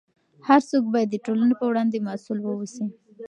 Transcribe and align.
هر 0.47 0.61
څوک 0.69 0.83
باید 0.93 1.09
د 1.11 1.15
ټولنې 1.25 1.55
په 1.57 1.65
وړاندې 1.69 2.05
مسؤل 2.07 2.39
واوسي. 2.41 2.85